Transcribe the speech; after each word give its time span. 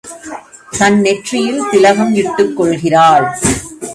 தன் 0.77 0.97
நெற்றியில் 0.99 1.61
திலகம் 1.71 2.13
இட்டுக் 2.13 2.57
கொள்கிறாள். 2.57 3.27